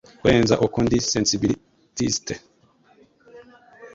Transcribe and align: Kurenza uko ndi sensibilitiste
Kurenza 0.19 0.55
uko 0.65 0.77
ndi 0.85 0.97
sensibilitiste 1.13 2.33